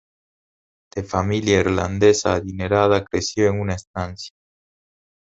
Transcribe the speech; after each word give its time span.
De 0.95 1.03
familia 1.03 1.59
irlandesa 1.59 2.33
adinerada, 2.33 3.05
creció 3.05 3.47
en 3.51 3.59
una 3.59 3.75
estancia. 3.75 4.33